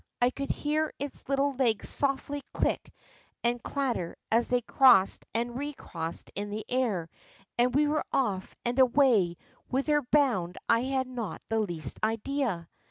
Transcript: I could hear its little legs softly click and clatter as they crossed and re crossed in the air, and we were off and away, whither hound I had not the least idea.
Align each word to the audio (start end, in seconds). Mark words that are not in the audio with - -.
I 0.19 0.31
could 0.31 0.49
hear 0.49 0.91
its 0.97 1.29
little 1.29 1.51
legs 1.51 1.87
softly 1.87 2.41
click 2.55 2.91
and 3.43 3.61
clatter 3.61 4.15
as 4.31 4.47
they 4.49 4.61
crossed 4.63 5.27
and 5.35 5.55
re 5.55 5.73
crossed 5.73 6.31
in 6.33 6.49
the 6.49 6.65
air, 6.69 7.07
and 7.55 7.75
we 7.75 7.85
were 7.85 8.03
off 8.11 8.55
and 8.65 8.79
away, 8.79 9.37
whither 9.69 10.03
hound 10.11 10.57
I 10.67 10.79
had 10.79 11.05
not 11.07 11.43
the 11.49 11.59
least 11.59 11.99
idea. 12.03 12.67